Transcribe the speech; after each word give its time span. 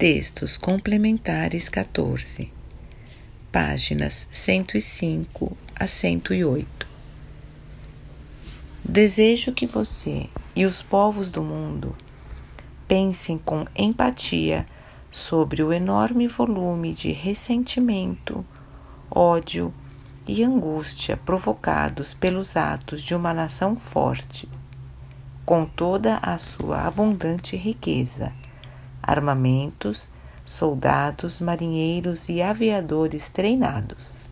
Textos 0.00 0.56
complementares 0.56 1.68
14, 1.68 2.50
páginas 3.52 4.26
105 4.32 5.54
a 5.78 5.86
108. 5.86 6.86
Desejo 8.82 9.52
que 9.52 9.66
você 9.66 10.26
e 10.56 10.64
os 10.64 10.80
povos 10.80 11.30
do 11.30 11.42
mundo 11.42 11.94
pensem 12.88 13.36
com 13.36 13.66
empatia 13.76 14.64
sobre 15.10 15.62
o 15.62 15.70
enorme 15.70 16.26
volume 16.26 16.94
de 16.94 17.12
ressentimento, 17.12 18.42
ódio 19.10 19.70
e 20.26 20.42
angústia 20.42 21.18
provocados 21.18 22.14
pelos 22.14 22.56
atos 22.56 23.02
de 23.02 23.14
uma 23.14 23.34
nação 23.34 23.76
forte, 23.76 24.48
com 25.44 25.66
toda 25.66 26.16
a 26.22 26.38
sua 26.38 26.86
abundante 26.86 27.54
riqueza, 27.54 28.32
armamentos, 29.10 30.10
soldados, 30.44 31.40
marinheiros 31.40 32.28
e 32.28 32.40
aviadores 32.40 33.28
treinados. 33.28 34.28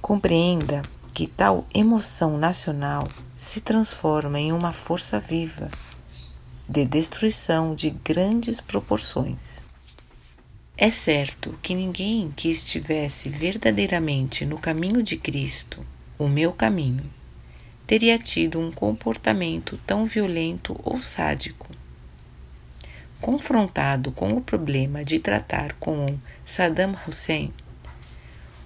Compreenda 0.00 0.82
que 1.12 1.26
tal 1.26 1.66
emoção 1.74 2.36
nacional 2.38 3.08
se 3.36 3.60
transforma 3.60 4.38
em 4.38 4.52
uma 4.52 4.72
força 4.72 5.18
viva 5.18 5.70
de 6.68 6.84
destruição 6.84 7.74
de 7.74 7.90
grandes 7.90 8.60
proporções. 8.60 9.64
É 10.76 10.90
certo 10.90 11.58
que 11.62 11.74
ninguém 11.74 12.30
que 12.36 12.50
estivesse 12.50 13.30
verdadeiramente 13.30 14.44
no 14.44 14.58
caminho 14.58 15.02
de 15.02 15.16
Cristo, 15.16 15.84
o 16.18 16.28
meu 16.28 16.52
caminho, 16.52 17.04
teria 17.86 18.18
tido 18.18 18.58
um 18.58 18.72
comportamento 18.72 19.78
tão 19.86 20.04
violento 20.04 20.78
ou 20.82 21.02
sádico. 21.02 21.68
Confrontado 23.20 24.10
com 24.10 24.32
o 24.32 24.40
problema 24.40 25.04
de 25.04 25.18
tratar 25.18 25.74
com 25.74 26.18
Saddam 26.44 26.96
Hussein, 27.06 27.52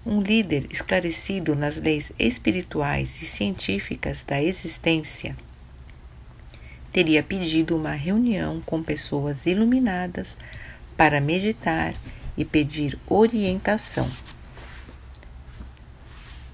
um 0.05 0.21
líder 0.21 0.67
esclarecido 0.73 1.55
nas 1.55 1.77
leis 1.77 2.11
espirituais 2.19 3.21
e 3.21 3.27
científicas 3.27 4.25
da 4.25 4.43
existência, 4.43 5.37
teria 6.91 7.23
pedido 7.23 7.77
uma 7.77 7.93
reunião 7.93 8.61
com 8.62 8.83
pessoas 8.83 9.47
iluminadas 9.47 10.37
para 10.97 11.21
meditar 11.21 11.95
e 12.37 12.45
pedir 12.45 12.99
orientação. 13.07 14.11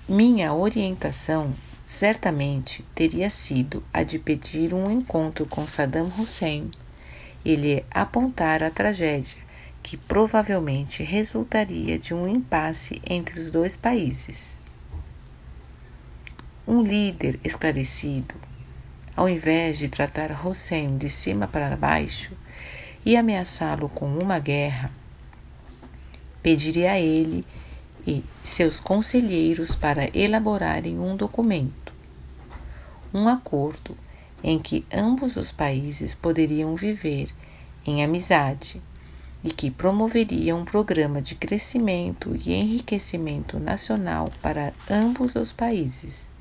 Minha 0.08 0.52
orientação 0.52 1.54
certamente 1.86 2.84
teria 2.96 3.30
sido 3.30 3.82
a 3.94 4.02
de 4.02 4.18
pedir 4.18 4.74
um 4.74 4.90
encontro 4.90 5.46
com 5.46 5.64
Saddam 5.68 6.12
Hussein 6.18 6.68
e 7.44 7.54
lhe 7.54 7.84
apontar 7.92 8.60
a 8.64 8.70
tragédia 8.72 9.46
que 9.84 9.96
provavelmente 9.96 11.04
resultaria 11.04 11.96
de 11.96 12.12
um 12.12 12.26
impasse 12.26 13.00
entre 13.08 13.38
os 13.38 13.52
dois 13.52 13.76
países. 13.76 14.60
Um 16.66 16.82
líder 16.82 17.38
esclarecido, 17.44 18.34
ao 19.14 19.28
invés 19.28 19.78
de 19.78 19.88
tratar 19.88 20.44
Hussein 20.44 20.98
de 20.98 21.08
cima 21.08 21.46
para 21.46 21.76
baixo 21.76 22.36
e 23.04 23.16
ameaçá-lo 23.16 23.88
com 23.88 24.08
uma 24.18 24.40
guerra, 24.40 24.90
pediria 26.42 26.90
a 26.92 26.98
ele 26.98 27.46
e 28.06 28.24
seus 28.42 28.78
conselheiros 28.78 29.74
para 29.74 30.08
elaborarem 30.16 30.98
um 30.98 31.16
documento, 31.16 31.92
um 33.12 33.26
acordo 33.26 33.96
em 34.42 34.58
que 34.58 34.86
ambos 34.92 35.36
os 35.36 35.50
países 35.50 36.14
poderiam 36.14 36.76
viver 36.76 37.28
em 37.84 38.04
amizade 38.04 38.80
e 39.42 39.50
que 39.50 39.70
promoveria 39.70 40.54
um 40.54 40.64
programa 40.64 41.20
de 41.20 41.34
crescimento 41.34 42.36
e 42.36 42.52
enriquecimento 42.52 43.58
nacional 43.58 44.30
para 44.40 44.72
ambos 44.90 45.34
os 45.34 45.52
países. 45.52 46.34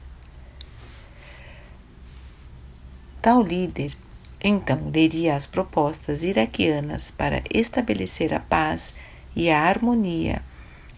Tal 3.21 3.41
líder 3.41 3.95
então 4.43 4.91
leria 4.93 5.35
as 5.35 5.47
propostas 5.47 6.21
iraquianas 6.21 7.09
para 7.09 7.41
estabelecer 7.51 8.31
a 8.33 8.39
paz 8.39 8.93
e 9.35 9.49
a 9.49 9.59
harmonia 9.59 10.43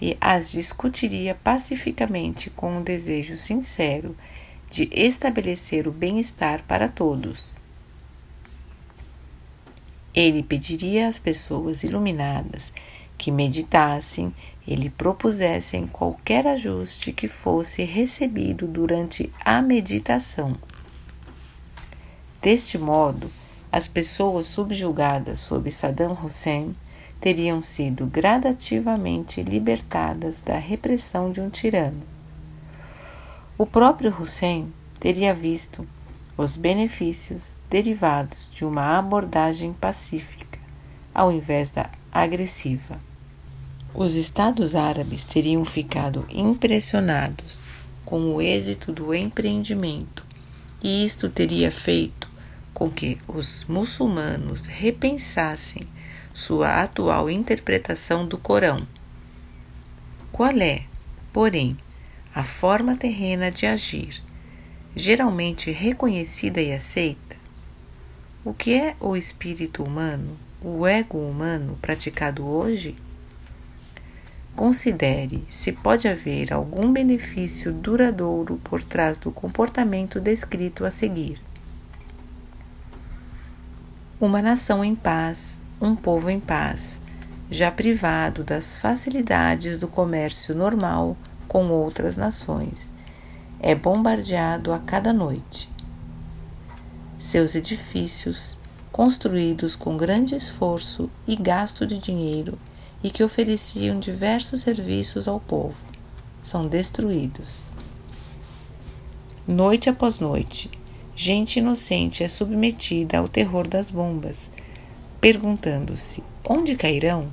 e 0.01 0.17
as 0.21 0.51
discutiria 0.51 1.35
pacificamente 1.35 2.49
com 2.49 2.77
um 2.77 2.83
desejo 2.83 3.37
sincero 3.37 4.15
de 4.69 4.89
estabelecer 4.91 5.87
o 5.87 5.91
bem-estar 5.91 6.63
para 6.63 6.89
todos. 6.89 7.55
Ele 10.13 10.43
pediria 10.43 11.07
às 11.07 11.19
pessoas 11.19 11.83
iluminadas 11.83 12.73
que 13.17 13.31
meditassem 13.31 14.33
e 14.65 14.75
lhe 14.75 14.89
propusessem 14.89 15.87
qualquer 15.87 16.45
ajuste 16.45 17.13
que 17.13 17.27
fosse 17.27 17.83
recebido 17.83 18.67
durante 18.67 19.31
a 19.43 19.61
meditação. 19.61 20.55
Deste 22.41 22.77
modo, 22.77 23.31
as 23.71 23.87
pessoas 23.87 24.47
subjugadas 24.47 25.39
sob 25.39 25.71
Saddam 25.71 26.17
Hussein 26.21 26.73
teriam 27.19 27.61
sido 27.61 28.05
gradativamente 28.05 29.41
libertadas 29.41 30.41
da 30.41 30.57
repressão 30.57 31.31
de 31.31 31.41
um 31.41 31.49
tirano. 31.49 32.03
O 33.57 33.65
próprio 33.65 34.15
Hussein 34.17 34.71
teria 34.99 35.33
visto 35.33 35.87
os 36.37 36.55
benefícios 36.55 37.57
derivados 37.69 38.47
de 38.53 38.63
uma 38.63 38.99
abordagem 38.99 39.73
pacífica, 39.73 40.59
ao 41.13 41.31
invés 41.31 41.71
da 41.71 41.89
agressiva. 42.11 42.99
Os 43.93 44.13
Estados 44.13 44.75
Árabes 44.75 45.23
teriam 45.23 45.65
ficado 45.65 46.25
impressionados 46.29 47.59
com 48.05 48.35
o 48.35 48.41
êxito 48.41 48.91
do 48.91 49.13
empreendimento, 49.13 50.23
e 50.83 51.03
isto 51.03 51.27
teria 51.27 51.71
feito 51.71 52.29
com 52.71 52.91
que 52.91 53.17
os 53.27 53.65
muçulmanos 53.67 54.67
repensassem 54.67 55.87
sua 56.37 56.83
atual 56.83 57.31
interpretação 57.31 58.27
do 58.27 58.37
Corão. 58.37 58.87
Qual 60.31 60.51
é, 60.51 60.83
porém, 61.33 61.75
a 62.33 62.43
forma 62.43 62.95
terrena 62.95 63.49
de 63.49 63.65
agir 63.65 64.21
geralmente 64.95 65.71
reconhecida 65.71 66.61
e 66.61 66.71
aceita? 66.71 67.35
O 68.45 68.53
que 68.53 68.75
é 68.75 68.95
o 68.99 69.17
espírito 69.17 69.83
humano, 69.83 70.37
o 70.61 70.85
ego 70.85 71.17
humano 71.17 71.75
praticado 71.81 72.45
hoje? 72.45 72.95
Considere 74.55 75.43
se 75.49 75.71
pode 75.71 76.07
haver 76.07 76.53
algum 76.53 76.93
benefício 76.93 77.73
duradouro 77.73 78.61
por 78.63 78.83
trás 78.83 79.17
do 79.17 79.31
comportamento 79.31 80.19
descrito 80.19 80.85
a 80.85 80.91
seguir. 80.91 81.41
Uma 84.21 84.39
nação 84.39 84.85
em 84.85 84.93
paz, 84.93 85.59
um 85.81 85.95
povo 85.95 86.29
em 86.29 86.39
paz, 86.39 87.01
já 87.49 87.71
privado 87.71 88.43
das 88.43 88.77
facilidades 88.77 89.77
do 89.77 89.87
comércio 89.87 90.53
normal 90.55 91.15
com 91.47 91.69
outras 91.69 92.17
nações 92.17 92.91
é 93.59 93.73
bombardeado 93.73 94.71
a 94.71 94.79
cada 94.79 95.11
noite. 95.11 95.69
Seus 97.17 97.55
edifícios, 97.55 98.59
construídos 98.91 99.75
com 99.75 99.97
grande 99.97 100.35
esforço 100.35 101.09
e 101.27 101.35
gasto 101.35 101.85
de 101.85 101.97
dinheiro 101.97 102.57
e 103.03 103.09
que 103.09 103.23
ofereciam 103.23 103.99
diversos 103.99 104.61
serviços 104.61 105.27
ao 105.27 105.39
povo, 105.39 105.77
são 106.41 106.67
destruídos. 106.67 107.71
Noite 109.47 109.89
após 109.89 110.19
noite, 110.19 110.69
gente 111.15 111.57
inocente 111.57 112.23
é 112.23 112.29
submetida 112.29 113.17
ao 113.17 113.27
terror 113.27 113.67
das 113.67 113.89
bombas, 113.89 114.51
perguntando-se: 115.19 116.23
onde 116.47 116.75
cairão? 116.75 117.31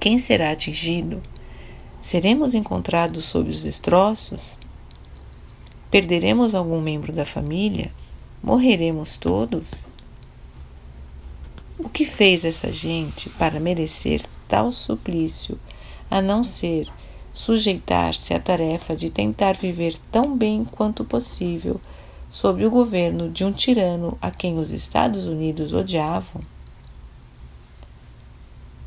Quem 0.00 0.18
será 0.18 0.50
atingido? 0.50 1.22
Seremos 2.02 2.54
encontrados 2.54 3.24
sob 3.24 3.50
os 3.50 3.62
destroços? 3.62 4.58
Perderemos 5.90 6.54
algum 6.54 6.80
membro 6.80 7.12
da 7.12 7.24
família? 7.24 7.92
Morreremos 8.42 9.16
todos? 9.16 9.90
O 11.78 11.88
que 11.88 12.04
fez 12.04 12.44
essa 12.44 12.72
gente 12.72 13.28
para 13.30 13.60
merecer 13.60 14.22
tal 14.48 14.72
suplício, 14.72 15.58
a 16.10 16.20
não 16.20 16.42
ser 16.42 16.88
sujeitar-se 17.32 18.34
à 18.34 18.40
tarefa 18.40 18.94
de 18.94 19.08
tentar 19.08 19.54
viver 19.54 19.96
tão 20.10 20.36
bem 20.36 20.64
quanto 20.64 21.04
possível 21.04 21.80
sob 22.32 22.64
o 22.64 22.70
governo 22.70 23.28
de 23.28 23.44
um 23.44 23.52
tirano 23.52 24.16
a 24.20 24.30
quem 24.30 24.58
os 24.58 24.70
Estados 24.70 25.26
Unidos 25.26 25.74
odiavam? 25.74 26.40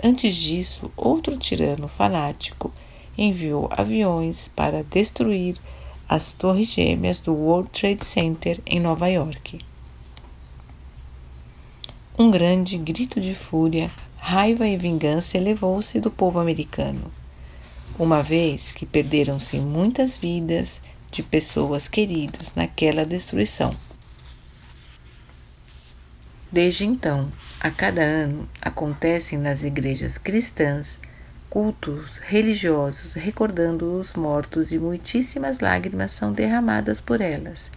Antes 0.03 0.35
disso, 0.35 0.91
outro 0.97 1.37
tirano 1.37 1.87
fanático 1.87 2.73
enviou 3.15 3.69
aviões 3.71 4.47
para 4.47 4.83
destruir 4.83 5.57
as 6.09 6.33
torres 6.33 6.69
gêmeas 6.69 7.19
do 7.19 7.35
World 7.35 7.69
Trade 7.69 8.03
Center 8.03 8.59
em 8.65 8.79
Nova 8.79 9.07
York. 9.07 9.59
Um 12.17 12.31
grande 12.31 12.79
grito 12.79 13.21
de 13.21 13.35
fúria, 13.35 13.91
raiva 14.17 14.67
e 14.67 14.75
vingança 14.75 15.37
elevou-se 15.37 15.99
do 15.99 16.09
povo 16.09 16.39
americano, 16.39 17.11
uma 17.99 18.23
vez 18.23 18.71
que 18.71 18.87
perderam-se 18.87 19.57
muitas 19.57 20.17
vidas 20.17 20.81
de 21.15 21.23
pessoas 21.23 21.87
queridas 21.87 22.51
naquela 22.55 23.05
destruição. 23.05 23.73
Desde 26.51 26.85
então, 26.85 27.31
a 27.57 27.71
cada 27.71 28.01
ano, 28.01 28.49
acontecem 28.61 29.39
nas 29.39 29.63
igrejas 29.63 30.17
cristãs 30.17 30.99
cultos 31.49 32.19
religiosos 32.19 33.13
recordando 33.13 33.97
os 33.97 34.11
mortos 34.11 34.73
e 34.73 34.77
muitíssimas 34.77 35.59
lágrimas 35.59 36.11
são 36.11 36.33
derramadas 36.33 36.99
por 36.99 37.21
elas, 37.21 37.71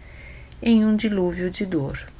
em 0.60 0.84
um 0.84 0.96
dilúvio 0.96 1.48
de 1.48 1.64
dor. 1.64 2.06